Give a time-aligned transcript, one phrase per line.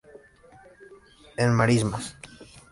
[1.45, 2.15] En marismas.